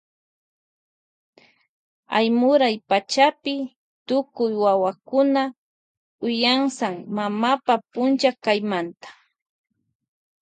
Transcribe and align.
Aymuray 2.17 2.75
pachapi 2.89 3.55
tukuy 4.07 4.53
wawakuna 4.63 5.43
uyansan 6.27 6.95
mamapa 7.15 7.73
punlla 7.91 8.31
kaymanta. 8.43 9.09